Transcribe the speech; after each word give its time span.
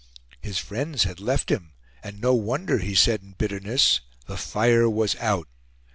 His 0.41 0.57
friends 0.57 1.03
had 1.03 1.19
left 1.19 1.51
him, 1.51 1.73
and 2.01 2.19
no 2.19 2.33
wonder, 2.33 2.79
he 2.79 2.95
said 2.95 3.21
in 3.21 3.33
bitterness 3.37 4.01
the 4.25 4.35
fire 4.35 4.89
was 4.89 5.15
out. 5.17 5.47